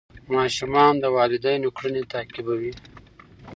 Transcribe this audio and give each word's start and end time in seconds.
ماشومان 0.35 0.93
د 0.99 1.05
والدینو 1.17 1.69
کړنې 1.77 2.03
تعقیبوي. 2.13 2.73